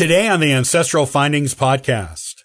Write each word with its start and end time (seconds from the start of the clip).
Today 0.00 0.28
on 0.28 0.40
the 0.40 0.50
Ancestral 0.50 1.04
Findings 1.04 1.54
podcast, 1.54 2.44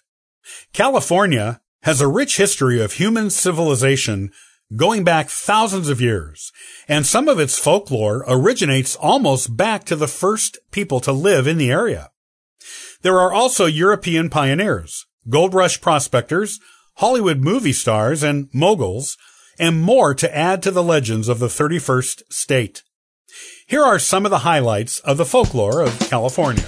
California 0.74 1.62
has 1.84 2.02
a 2.02 2.06
rich 2.06 2.36
history 2.36 2.82
of 2.82 2.92
human 2.92 3.30
civilization 3.30 4.30
going 4.76 5.04
back 5.04 5.30
thousands 5.30 5.88
of 5.88 5.98
years, 5.98 6.52
and 6.86 7.06
some 7.06 7.30
of 7.30 7.40
its 7.40 7.58
folklore 7.58 8.26
originates 8.28 8.94
almost 8.94 9.56
back 9.56 9.84
to 9.84 9.96
the 9.96 10.06
first 10.06 10.58
people 10.70 11.00
to 11.00 11.12
live 11.12 11.46
in 11.46 11.56
the 11.56 11.70
area. 11.70 12.10
There 13.00 13.18
are 13.18 13.32
also 13.32 13.64
European 13.64 14.28
pioneers, 14.28 15.06
gold 15.26 15.54
rush 15.54 15.80
prospectors, 15.80 16.60
Hollywood 16.96 17.38
movie 17.38 17.72
stars 17.72 18.22
and 18.22 18.50
moguls, 18.52 19.16
and 19.58 19.80
more 19.80 20.12
to 20.12 20.36
add 20.36 20.62
to 20.64 20.70
the 20.70 20.82
legends 20.82 21.26
of 21.26 21.38
the 21.38 21.48
31st 21.48 22.30
state. 22.30 22.82
Here 23.66 23.82
are 23.82 23.98
some 23.98 24.26
of 24.26 24.30
the 24.30 24.40
highlights 24.40 25.00
of 25.00 25.16
the 25.16 25.24
folklore 25.24 25.80
of 25.80 25.98
California. 26.00 26.66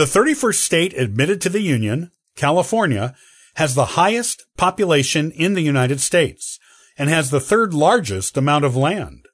The 0.00 0.06
31st 0.06 0.54
state 0.54 0.94
admitted 0.94 1.42
to 1.42 1.50
the 1.50 1.60
Union, 1.60 2.10
California, 2.34 3.14
has 3.56 3.74
the 3.74 4.00
highest 4.00 4.46
population 4.56 5.30
in 5.30 5.52
the 5.52 5.60
United 5.60 6.00
States 6.00 6.58
and 6.96 7.10
has 7.10 7.28
the 7.28 7.38
third 7.38 7.74
largest 7.74 8.38
amount 8.38 8.64
of 8.64 8.74
land. 8.74 9.26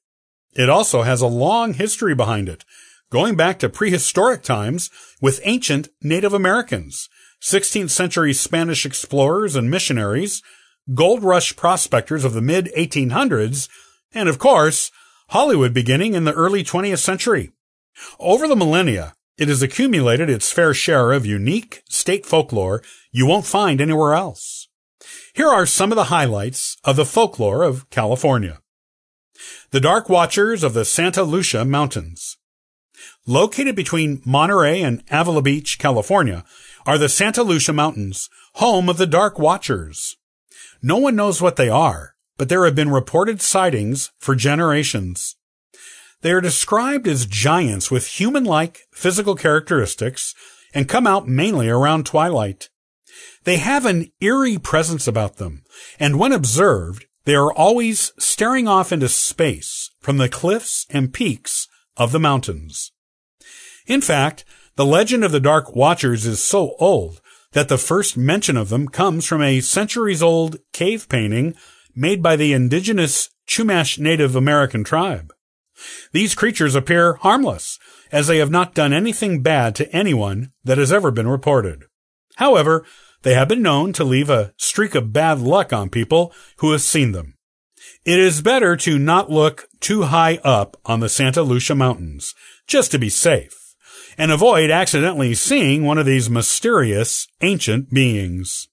It 0.54 0.68
also 0.68 1.02
has 1.02 1.20
a 1.20 1.28
long 1.28 1.74
history 1.74 2.16
behind 2.16 2.48
it, 2.48 2.64
going 3.12 3.36
back 3.36 3.60
to 3.60 3.68
prehistoric 3.68 4.42
times 4.42 4.90
with 5.20 5.40
ancient 5.44 5.88
Native 6.02 6.32
Americans, 6.32 7.08
16th 7.40 7.90
century 7.90 8.32
Spanish 8.32 8.84
explorers 8.84 9.54
and 9.54 9.70
missionaries, 9.70 10.42
gold 10.92 11.22
rush 11.22 11.54
prospectors 11.54 12.24
of 12.24 12.32
the 12.32 12.42
mid 12.42 12.72
1800s, 12.76 13.68
and 14.12 14.28
of 14.28 14.40
course, 14.40 14.90
Hollywood 15.28 15.72
beginning 15.72 16.14
in 16.14 16.24
the 16.24 16.34
early 16.34 16.64
20th 16.64 16.98
century. 16.98 17.52
Over 18.18 18.48
the 18.48 18.56
millennia, 18.56 19.14
it 19.38 19.48
has 19.48 19.62
accumulated 19.62 20.30
its 20.30 20.52
fair 20.52 20.72
share 20.72 21.12
of 21.12 21.26
unique 21.26 21.82
state 21.88 22.24
folklore 22.24 22.82
you 23.10 23.26
won't 23.26 23.46
find 23.46 23.80
anywhere 23.80 24.14
else. 24.14 24.68
Here 25.34 25.48
are 25.48 25.66
some 25.66 25.92
of 25.92 25.96
the 25.96 26.04
highlights 26.04 26.76
of 26.84 26.96
the 26.96 27.04
folklore 27.04 27.62
of 27.62 27.88
California. 27.90 28.60
The 29.70 29.80
Dark 29.80 30.08
Watchers 30.08 30.62
of 30.62 30.72
the 30.72 30.84
Santa 30.84 31.22
Lucia 31.22 31.64
Mountains. 31.64 32.38
Located 33.26 33.76
between 33.76 34.22
Monterey 34.24 34.82
and 34.82 35.02
Avila 35.10 35.42
Beach, 35.42 35.78
California, 35.78 36.44
are 36.86 36.96
the 36.96 37.08
Santa 37.08 37.42
Lucia 37.42 37.72
Mountains, 37.72 38.30
home 38.54 38.88
of 38.88 38.96
the 38.96 39.06
Dark 39.06 39.38
Watchers. 39.38 40.16
No 40.80 40.96
one 40.96 41.16
knows 41.16 41.42
what 41.42 41.56
they 41.56 41.68
are, 41.68 42.14
but 42.38 42.48
there 42.48 42.64
have 42.64 42.74
been 42.74 42.90
reported 42.90 43.42
sightings 43.42 44.12
for 44.18 44.34
generations. 44.34 45.36
They 46.22 46.32
are 46.32 46.40
described 46.40 47.06
as 47.06 47.26
giants 47.26 47.90
with 47.90 48.06
human-like 48.06 48.80
physical 48.92 49.34
characteristics 49.34 50.34
and 50.74 50.88
come 50.88 51.06
out 51.06 51.28
mainly 51.28 51.68
around 51.68 52.06
twilight. 52.06 52.68
They 53.44 53.58
have 53.58 53.86
an 53.86 54.10
eerie 54.20 54.58
presence 54.58 55.06
about 55.06 55.36
them, 55.36 55.62
and 55.98 56.18
when 56.18 56.32
observed, 56.32 57.06
they 57.24 57.34
are 57.34 57.52
always 57.52 58.12
staring 58.18 58.68
off 58.68 58.92
into 58.92 59.08
space 59.08 59.90
from 60.00 60.18
the 60.18 60.28
cliffs 60.28 60.86
and 60.90 61.12
peaks 61.12 61.68
of 61.96 62.12
the 62.12 62.20
mountains. 62.20 62.92
In 63.86 64.00
fact, 64.00 64.44
the 64.76 64.84
legend 64.84 65.24
of 65.24 65.32
the 65.32 65.40
Dark 65.40 65.74
Watchers 65.74 66.26
is 66.26 66.42
so 66.42 66.74
old 66.78 67.20
that 67.52 67.68
the 67.68 67.78
first 67.78 68.16
mention 68.16 68.56
of 68.56 68.68
them 68.68 68.88
comes 68.88 69.24
from 69.24 69.42
a 69.42 69.60
centuries 69.60 70.22
old 70.22 70.58
cave 70.72 71.08
painting 71.08 71.54
made 71.94 72.22
by 72.22 72.36
the 72.36 72.52
indigenous 72.52 73.30
Chumash 73.48 73.98
Native 73.98 74.36
American 74.36 74.84
tribe. 74.84 75.32
These 76.12 76.34
creatures 76.34 76.74
appear 76.74 77.14
harmless, 77.14 77.78
as 78.12 78.26
they 78.26 78.38
have 78.38 78.50
not 78.50 78.74
done 78.74 78.92
anything 78.92 79.42
bad 79.42 79.74
to 79.76 79.90
anyone 79.94 80.52
that 80.64 80.78
has 80.78 80.92
ever 80.92 81.10
been 81.10 81.28
reported. 81.28 81.84
However, 82.36 82.84
they 83.22 83.34
have 83.34 83.48
been 83.48 83.62
known 83.62 83.92
to 83.94 84.04
leave 84.04 84.30
a 84.30 84.52
streak 84.56 84.94
of 84.94 85.12
bad 85.12 85.40
luck 85.40 85.72
on 85.72 85.90
people 85.90 86.32
who 86.58 86.72
have 86.72 86.82
seen 86.82 87.12
them. 87.12 87.34
It 88.04 88.18
is 88.18 88.40
better 88.40 88.76
to 88.76 88.98
not 88.98 89.30
look 89.30 89.68
too 89.80 90.04
high 90.04 90.38
up 90.44 90.76
on 90.84 91.00
the 91.00 91.08
Santa 91.08 91.42
Lucia 91.42 91.74
Mountains, 91.74 92.34
just 92.66 92.90
to 92.92 92.98
be 92.98 93.08
safe, 93.08 93.74
and 94.16 94.30
avoid 94.30 94.70
accidentally 94.70 95.34
seeing 95.34 95.84
one 95.84 95.98
of 95.98 96.06
these 96.06 96.30
mysterious 96.30 97.26
ancient 97.40 97.90
beings. 97.90 98.68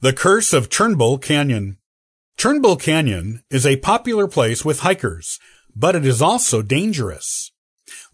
The 0.00 0.12
Curse 0.12 0.52
of 0.52 0.68
Turnbull 0.68 1.18
Canyon. 1.18 1.78
Turnbull 2.36 2.76
Canyon 2.76 3.42
is 3.50 3.64
a 3.64 3.78
popular 3.78 4.28
place 4.28 4.62
with 4.62 4.80
hikers, 4.80 5.40
but 5.76 5.94
it 5.94 6.06
is 6.06 6.22
also 6.22 6.62
dangerous. 6.62 7.52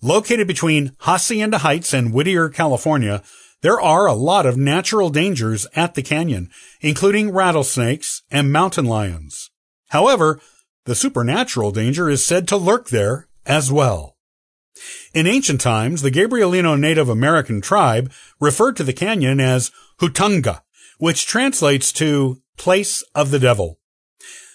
Located 0.03 0.49
between 0.49 0.97
Hacienda 1.01 1.59
Heights 1.59 1.95
and 1.95 2.13
Whittier, 2.13 2.49
California, 2.49 3.23
there 3.63 3.81
are 3.81 4.07
a 4.07 4.15
lot 4.15 4.45
of 4.45 4.57
natural 4.57 5.09
dangers 5.09 5.67
at 5.77 5.95
the 5.95 6.03
canyon, 6.03 6.51
including 6.81 7.31
rattlesnakes 7.31 8.23
and 8.31 8.53
mountain 8.53 8.85
lions. 8.85 9.51
However, 9.91 10.41
the 10.85 10.97
supernatural 10.97 11.71
danger 11.71 12.11
is 12.11 12.25
said 12.25 12.49
to 12.49 12.57
lurk 12.57 12.89
there 12.89 13.29
as 13.47 13.71
well. 13.71 14.17
In 15.15 15.29
ancient 15.29 15.61
times, 15.61 16.03
the 16.03 16.11
Gabrielino 16.11 16.79
Native 16.79 17.09
American 17.09 17.61
tribe 17.61 18.11
referred 18.41 18.77
to 18.79 18.85
the 18.85 18.93
canyon 18.93 19.39
as 19.39 19.71
Hutunga, 20.01 20.63
which 20.99 21.27
translates 21.27 21.93
to 21.93 22.43
place 22.57 23.05
of 23.15 23.31
the 23.31 23.39
devil. 23.39 23.79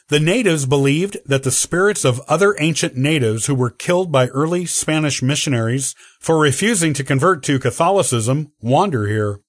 The 0.10 0.20
natives 0.22 0.66
believed 0.66 1.18
that 1.26 1.44
the 1.44 1.52
spirits 1.52 2.06
of 2.06 2.22
other 2.30 2.56
ancient 2.60 2.96
natives 2.96 3.46
who 3.46 3.56
were 3.56 3.70
killed 3.70 4.10
by 4.10 4.28
early 4.28 4.66
Spanish 4.66 5.22
missionaries 5.22 5.96
for 6.20 6.40
refusing 6.40 6.94
to 6.94 7.04
convert 7.04 7.44
to 7.44 7.60
Catholicism 7.60 8.54
wander 8.62 9.08
here. 9.08 9.42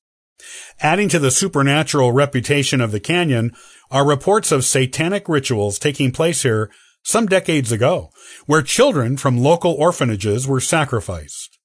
Adding 0.80 1.08
to 1.10 1.20
the 1.20 1.30
supernatural 1.30 2.10
reputation 2.10 2.80
of 2.80 2.91
the 2.91 3.00
canyon 3.00 3.52
are 3.91 4.06
reports 4.06 4.50
of 4.50 4.64
satanic 4.64 5.28
rituals 5.28 5.78
taking 5.78 6.10
place 6.10 6.42
here 6.42 6.70
some 7.04 7.26
decades 7.26 7.70
ago, 7.70 8.10
where 8.46 8.62
children 8.62 9.16
from 9.16 9.38
local 9.38 9.72
orphanages 9.72 10.46
were 10.46 10.60
sacrificed. 10.60 11.58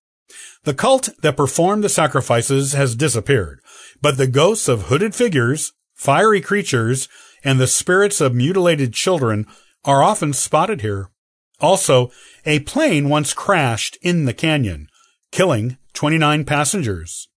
The 0.66 0.74
cult 0.74 1.10
that 1.22 1.36
performed 1.36 1.84
the 1.84 1.90
sacrifices 1.90 2.74
has 2.74 2.96
disappeared, 2.96 3.60
but 4.02 4.18
the 4.18 4.28
ghosts 4.28 4.68
of 4.68 4.84
hooded 4.84 5.14
figures, 5.14 5.74
fiery 5.94 6.42
creatures, 6.42 7.10
and 7.44 7.59
the 7.59 7.68
spirits 7.68 8.22
of 8.22 8.34
mutilated 8.34 8.94
children 8.94 9.46
are 9.86 10.04
often 10.04 10.34
spotted 10.34 10.81
here. 10.81 11.09
Also, 11.59 12.12
a 12.46 12.59
plane 12.59 13.09
once 13.09 13.34
crashed 13.34 13.98
in 14.02 14.26
the 14.26 14.34
canyon, 14.34 14.88
killing 15.31 15.78
29 15.94 16.46
passengers. 16.46 17.30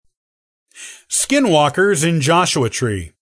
Skinwalkers 1.09 2.07
in 2.07 2.21
Joshua 2.21 2.69
Tree. 2.69 3.13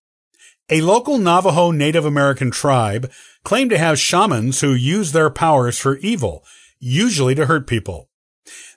A 0.68 0.80
local 0.80 1.18
Navajo 1.18 1.70
Native 1.70 2.04
American 2.04 2.50
tribe 2.50 3.10
claimed 3.44 3.70
to 3.70 3.78
have 3.78 3.98
shamans 3.98 4.60
who 4.60 4.74
use 4.74 5.12
their 5.12 5.30
powers 5.30 5.78
for 5.78 5.96
evil, 5.98 6.44
usually 6.80 7.34
to 7.36 7.46
hurt 7.46 7.68
people. 7.68 8.08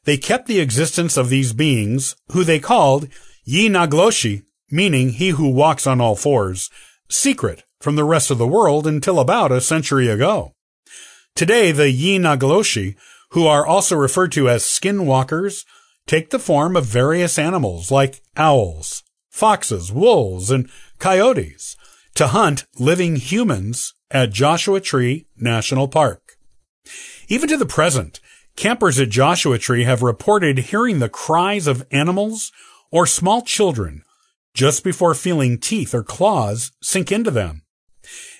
They 0.05 0.17
kept 0.17 0.47
the 0.47 0.59
existence 0.59 1.17
of 1.17 1.29
these 1.29 1.53
beings, 1.53 2.15
who 2.31 2.43
they 2.43 2.59
called 2.59 3.07
Yi 3.43 3.69
Nagloshi, 3.69 4.43
meaning 4.69 5.09
he 5.09 5.29
who 5.29 5.49
walks 5.49 5.87
on 5.87 5.99
all 5.99 6.15
fours, 6.15 6.69
secret 7.09 7.63
from 7.79 7.95
the 7.95 8.03
rest 8.03 8.29
of 8.29 8.37
the 8.37 8.47
world 8.47 8.85
until 8.85 9.19
about 9.19 9.51
a 9.51 9.61
century 9.61 10.07
ago. 10.07 10.53
Today, 11.35 11.71
the 11.71 11.89
Yi 11.89 12.17
Nagloshi, 12.19 12.95
who 13.31 13.47
are 13.47 13.65
also 13.65 13.95
referred 13.95 14.31
to 14.33 14.49
as 14.49 14.63
skinwalkers, 14.63 15.65
take 16.07 16.29
the 16.29 16.39
form 16.39 16.75
of 16.75 16.85
various 16.85 17.39
animals 17.39 17.91
like 17.91 18.21
owls, 18.35 19.03
foxes, 19.29 19.91
wolves, 19.91 20.51
and 20.51 20.69
coyotes 20.97 21.77
to 22.15 22.27
hunt 22.27 22.65
living 22.77 23.15
humans 23.15 23.93
at 24.11 24.31
Joshua 24.31 24.81
Tree 24.81 25.27
National 25.37 25.87
Park. 25.87 26.37
Even 27.27 27.47
to 27.47 27.57
the 27.57 27.65
present, 27.65 28.19
campers 28.55 28.99
at 28.99 29.09
Joshua 29.09 29.59
Tree 29.59 29.83
have 29.83 30.01
reported 30.01 30.57
hearing 30.57 30.99
the 30.99 31.09
cries 31.09 31.67
of 31.67 31.85
animals 31.91 32.51
or 32.91 33.05
small 33.05 33.41
children 33.41 34.03
just 34.53 34.83
before 34.83 35.13
feeling 35.13 35.57
teeth 35.57 35.93
or 35.93 36.03
claws 36.03 36.71
sink 36.81 37.11
into 37.11 37.31
them. 37.31 37.61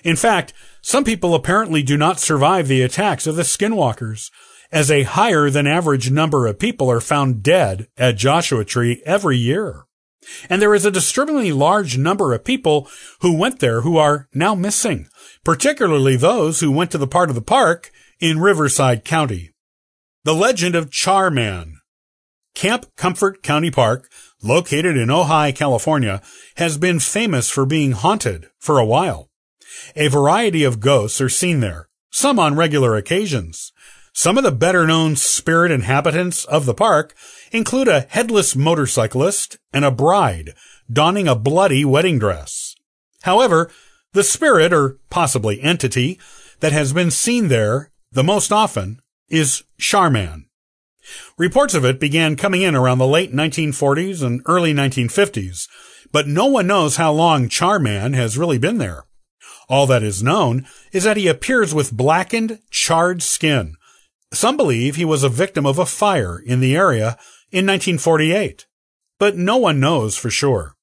In 0.04 0.16
fact, 0.16 0.52
some 0.82 1.04
people 1.04 1.34
apparently 1.34 1.82
do 1.82 1.96
not 1.96 2.20
survive 2.20 2.68
the 2.68 2.82
attacks 2.82 3.26
of 3.26 3.36
the 3.36 3.42
skinwalkers, 3.42 4.30
as 4.72 4.90
a 4.90 5.02
higher 5.02 5.50
than 5.50 5.66
average 5.66 6.10
number 6.10 6.46
of 6.46 6.58
people 6.58 6.90
are 6.90 7.00
found 7.00 7.42
dead 7.42 7.88
at 7.96 8.16
Joshua 8.16 8.64
Tree 8.64 9.02
every 9.04 9.36
year. 9.36 9.84
And 10.48 10.60
there 10.60 10.74
is 10.74 10.84
a 10.84 10.90
disturbingly 10.90 11.50
large 11.50 11.96
number 11.98 12.32
of 12.32 12.44
people 12.44 12.88
who 13.20 13.36
went 13.36 13.60
there 13.60 13.80
who 13.80 13.96
are 13.96 14.28
now 14.34 14.54
missing, 14.54 15.08
particularly 15.44 16.16
those 16.16 16.60
who 16.60 16.70
went 16.70 16.90
to 16.92 16.98
the 16.98 17.06
part 17.06 17.30
of 17.30 17.34
the 17.34 17.42
park 17.42 17.90
in 18.20 18.38
Riverside 18.38 19.04
County. 19.04 19.50
The 20.24 20.34
legend 20.34 20.74
of 20.74 20.90
Charman. 20.90 21.80
Camp 22.54 22.86
Comfort 22.96 23.42
County 23.42 23.70
Park, 23.70 24.10
located 24.42 24.96
in 24.96 25.08
Ojai, 25.08 25.54
California, 25.54 26.20
has 26.56 26.76
been 26.76 26.98
famous 26.98 27.48
for 27.48 27.64
being 27.64 27.92
haunted 27.92 28.50
for 28.58 28.78
a 28.78 28.84
while. 28.84 29.29
A 29.96 30.08
variety 30.08 30.64
of 30.64 30.80
ghosts 30.80 31.20
are 31.20 31.28
seen 31.28 31.60
there, 31.60 31.88
some 32.10 32.38
on 32.38 32.56
regular 32.56 32.96
occasions. 32.96 33.72
Some 34.12 34.36
of 34.36 34.44
the 34.44 34.52
better 34.52 34.86
known 34.86 35.16
spirit 35.16 35.70
inhabitants 35.70 36.44
of 36.44 36.66
the 36.66 36.74
park 36.74 37.14
include 37.52 37.88
a 37.88 38.06
headless 38.08 38.56
motorcyclist 38.56 39.58
and 39.72 39.84
a 39.84 39.90
bride 39.90 40.54
donning 40.92 41.28
a 41.28 41.36
bloody 41.36 41.84
wedding 41.84 42.18
dress. 42.18 42.74
However, 43.22 43.70
the 44.12 44.24
spirit 44.24 44.72
or 44.72 44.98
possibly 45.08 45.60
entity 45.60 46.18
that 46.60 46.72
has 46.72 46.92
been 46.92 47.10
seen 47.10 47.48
there 47.48 47.90
the 48.12 48.24
most 48.24 48.52
often 48.52 49.00
is 49.28 49.62
Charman. 49.78 50.46
Reports 51.38 51.74
of 51.74 51.84
it 51.84 52.00
began 52.00 52.36
coming 52.36 52.62
in 52.62 52.74
around 52.74 52.98
the 52.98 53.06
late 53.06 53.32
1940s 53.32 54.22
and 54.22 54.42
early 54.46 54.74
1950s, 54.74 55.68
but 56.12 56.26
no 56.26 56.46
one 56.46 56.66
knows 56.66 56.96
how 56.96 57.12
long 57.12 57.48
Charman 57.48 58.12
has 58.14 58.36
really 58.36 58.58
been 58.58 58.78
there. 58.78 59.04
All 59.70 59.86
that 59.86 60.02
is 60.02 60.20
known 60.20 60.66
is 60.90 61.04
that 61.04 61.16
he 61.16 61.28
appears 61.28 61.72
with 61.72 61.96
blackened, 61.96 62.58
charred 62.70 63.22
skin. 63.22 63.76
Some 64.32 64.56
believe 64.56 64.96
he 64.96 65.04
was 65.04 65.22
a 65.22 65.28
victim 65.28 65.64
of 65.64 65.78
a 65.78 65.86
fire 65.86 66.40
in 66.44 66.58
the 66.58 66.74
area 66.74 67.16
in 67.52 67.66
1948, 67.66 68.66
but 69.20 69.36
no 69.36 69.56
one 69.56 69.78
knows 69.78 70.16
for 70.16 70.28
sure. 70.28 70.74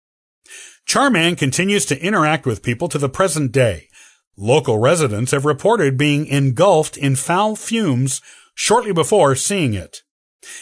Charman 0.86 1.36
continues 1.36 1.86
to 1.88 2.02
interact 2.02 2.46
with 2.46 2.64
people 2.64 2.88
to 2.88 2.98
the 2.98 3.10
present 3.10 3.52
day. 3.52 3.90
Local 4.38 4.80
residents 4.80 5.32
have 5.32 5.44
reported 5.44 5.98
being 5.98 6.26
engulfed 6.26 6.96
in 6.96 7.18
foul 7.18 7.58
fumes 7.58 8.22
shortly 8.56 8.94
before 8.94 9.36
seeing 9.36 9.74
it. 9.74 9.98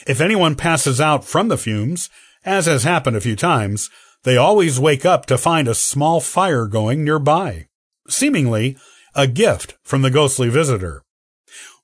If 0.07 0.19
anyone 0.19 0.55
passes 0.55 0.99
out 0.99 1.25
from 1.25 1.47
the 1.47 1.59
fumes, 1.59 2.09
as 2.43 2.65
has 2.65 2.85
happened 2.85 3.17
a 3.17 3.21
few 3.21 3.35
times, 3.35 3.91
they 4.23 4.35
always 4.35 4.79
wake 4.79 5.05
up 5.05 5.27
to 5.27 5.37
find 5.37 5.67
a 5.67 5.75
small 5.75 6.19
fire 6.19 6.65
going 6.65 7.03
nearby 7.03 7.67
seemingly 8.07 8.77
a 9.13 9.27
gift 9.27 9.77
from 9.83 10.01
the 10.01 10.11
ghostly 10.11 10.49
visitor. 10.49 11.03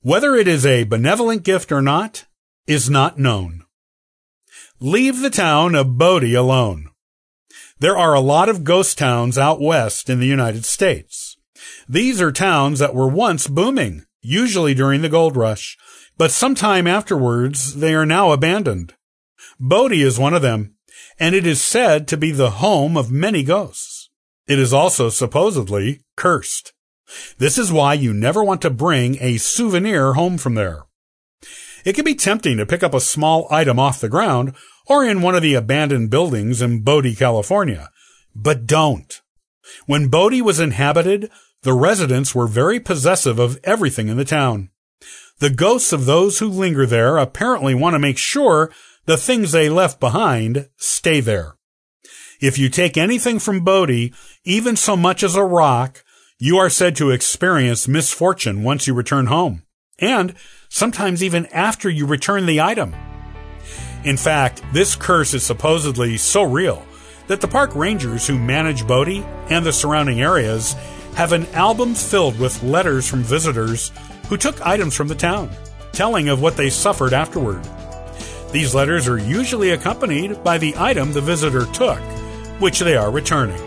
Whether 0.01 0.35
it 0.35 0.47
is 0.47 0.65
a 0.65 0.83
benevolent 0.83 1.44
gift 1.44 1.71
or 1.71 1.81
not 1.81 2.25
is 2.68 2.89
not 2.89 3.19
known. 3.19 3.63
Leave 4.79 5.21
the 5.21 5.29
town 5.29 5.75
of 5.75 5.97
Bodie 5.97 6.33
alone. 6.33 6.89
There 7.79 7.97
are 7.97 8.13
a 8.13 8.19
lot 8.19 8.50
of 8.50 8.63
ghost 8.63 8.97
towns 8.97 9.38
out 9.38 9.62
west 9.62 10.09
in 10.09 10.19
the 10.19 10.27
United 10.27 10.65
States. 10.65 11.38
These 11.88 12.21
are 12.21 12.31
towns 12.31 12.79
that 12.79 12.95
were 12.95 13.07
once 13.07 13.47
booming, 13.47 14.06
usually 14.21 14.74
during 14.74 15.01
the 15.01 15.09
gold 15.09 15.35
rush, 15.35 15.77
but 16.17 16.31
sometime 16.31 16.88
afterwards 16.88 17.75
they 17.75 17.94
are 17.94 18.06
now 18.06 18.31
abandoned. 18.31 18.94
Bodie 19.59 20.03
is 20.03 20.19
one 20.19 20.33
of 20.33 20.41
them, 20.41 20.75
and 21.19 21.35
it 21.35 21.45
is 21.45 21.62
said 21.62 22.07
to 22.07 22.17
be 22.17 22.31
the 22.31 22.51
home 22.51 22.97
of 22.97 23.12
many 23.12 23.44
ghosts. 23.44 23.90
It 24.51 24.59
is 24.59 24.74
also 24.74 25.07
supposedly 25.07 26.01
cursed. 26.18 26.74
This 27.38 27.57
is 27.57 27.71
why 27.71 27.94
you 27.94 28.13
never 28.13 28.44
want 28.44 28.62
to 28.63 28.69
bring 28.69 29.18
a 29.21 29.38
souvenir 29.38 30.12
home 30.12 30.38
from 30.38 30.56
there. 30.56 30.83
It 31.86 31.94
can 31.94 32.03
be 32.03 32.15
tempting 32.15 32.57
to 32.57 32.65
pick 32.65 32.83
up 32.83 32.94
a 32.94 33.00
small 33.00 33.48
item 33.50 33.80
off 33.80 34.01
the 34.01 34.09
ground 34.09 34.53
or 34.88 35.06
in 35.06 35.21
one 35.21 35.36
of 35.36 35.42
the 35.42 35.53
abandoned 35.53 36.09
buildings 36.09 36.62
in 36.62 36.81
Bodie, 36.81 37.15
California, 37.15 37.92
but 38.36 38.65
don't. 38.65 39.21
When 39.86 40.09
Bodie 40.09 40.42
was 40.42 40.59
inhabited, 40.59 41.31
the 41.63 41.71
residents 41.71 42.36
were 42.36 42.45
very 42.45 42.81
possessive 42.81 43.39
of 43.39 43.57
everything 43.63 44.09
in 44.09 44.18
the 44.18 44.25
town. 44.25 44.69
The 45.39 45.50
ghosts 45.50 45.94
of 45.94 46.06
those 46.06 46.39
who 46.39 46.50
linger 46.50 46.86
there 46.86 47.15
apparently 47.15 47.74
want 47.74 47.94
to 47.94 48.00
make 48.00 48.18
sure 48.18 48.69
the 49.06 49.15
things 49.15 49.53
they 49.53 49.69
left 49.69 50.01
behind 50.01 50.68
stay 50.75 51.21
there. 51.21 51.56
If 52.41 52.57
you 52.57 52.69
take 52.69 52.97
anything 52.97 53.38
from 53.38 53.63
Bodie, 53.63 54.13
even 54.43 54.75
so 54.75 54.97
much 54.97 55.21
as 55.21 55.35
a 55.35 55.43
rock, 55.43 56.03
you 56.39 56.57
are 56.57 56.71
said 56.71 56.95
to 56.95 57.11
experience 57.11 57.88
misfortune 57.88 58.63
once 58.63 58.88
you 58.88 58.95
return 58.95 59.27
home, 59.27 59.61
and 59.99 60.33
sometimes 60.67 61.21
even 61.21 61.45
after 61.47 61.88
you 61.88 62.07
return 62.07 62.47
the 62.47 62.59
item. 62.59 62.95
In 64.03 64.17
fact, 64.17 64.63
this 64.73 64.95
curse 64.95 65.35
is 65.35 65.43
supposedly 65.43 66.17
so 66.17 66.41
real 66.41 66.83
that 67.27 67.41
the 67.41 67.47
park 67.47 67.75
rangers 67.75 68.25
who 68.25 68.39
manage 68.39 68.88
Bodie 68.88 69.23
and 69.51 69.63
the 69.63 69.71
surrounding 69.71 70.19
areas 70.19 70.73
have 71.13 71.33
an 71.33 71.45
album 71.53 71.93
filled 71.93 72.39
with 72.39 72.63
letters 72.63 73.07
from 73.07 73.21
visitors 73.21 73.91
who 74.29 74.35
took 74.35 74.65
items 74.65 74.95
from 74.95 75.09
the 75.09 75.13
town, 75.13 75.51
telling 75.91 76.27
of 76.27 76.41
what 76.41 76.57
they 76.57 76.71
suffered 76.71 77.13
afterward. 77.13 77.63
These 78.51 78.73
letters 78.73 79.07
are 79.07 79.19
usually 79.19 79.69
accompanied 79.69 80.43
by 80.43 80.57
the 80.57 80.73
item 80.75 81.13
the 81.13 81.21
visitor 81.21 81.67
took 81.67 82.01
which 82.61 82.79
they 82.79 82.95
are 82.95 83.11
returning. 83.11 83.61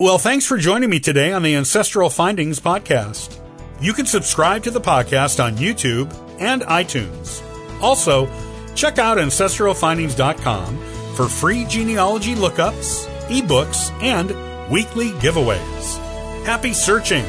Well, 0.00 0.18
thanks 0.18 0.46
for 0.46 0.56
joining 0.56 0.90
me 0.90 1.00
today 1.00 1.32
on 1.32 1.42
the 1.42 1.56
Ancestral 1.56 2.08
Findings 2.08 2.60
podcast. 2.60 3.40
You 3.80 3.92
can 3.92 4.06
subscribe 4.06 4.62
to 4.62 4.70
the 4.70 4.80
podcast 4.80 5.42
on 5.42 5.56
YouTube 5.56 6.14
and 6.38 6.62
iTunes. 6.62 7.42
Also, 7.82 8.28
check 8.76 8.98
out 8.98 9.18
ancestralfindings.com 9.18 10.78
for 11.16 11.26
free 11.26 11.64
genealogy 11.64 12.36
lookups, 12.36 13.08
ebooks, 13.26 13.90
and 14.00 14.30
weekly 14.70 15.10
giveaways. 15.18 15.98
Happy 16.44 16.72
searching! 16.72 17.24